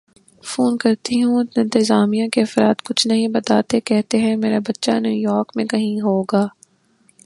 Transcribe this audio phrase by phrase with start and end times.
[0.43, 5.51] phone کرتی ہوں تو انتظامیہ کے افراد کچھ نہیں بتاتے کہتے ہیں میرا بچہ نیویارک
[5.55, 6.47] میں کہیں ہوگا